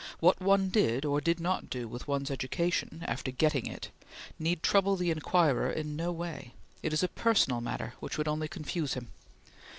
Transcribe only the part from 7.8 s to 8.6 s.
only which would